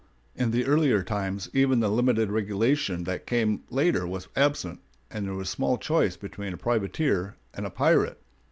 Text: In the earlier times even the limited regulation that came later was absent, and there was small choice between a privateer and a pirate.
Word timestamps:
In 0.35 0.49
the 0.49 0.65
earlier 0.65 1.03
times 1.03 1.47
even 1.53 1.79
the 1.79 1.87
limited 1.91 2.31
regulation 2.31 3.03
that 3.03 3.27
came 3.27 3.61
later 3.69 4.07
was 4.07 4.29
absent, 4.35 4.79
and 5.11 5.27
there 5.27 5.35
was 5.35 5.47
small 5.47 5.77
choice 5.77 6.17
between 6.17 6.53
a 6.53 6.57
privateer 6.57 7.35
and 7.53 7.67
a 7.67 7.69
pirate. 7.69 8.19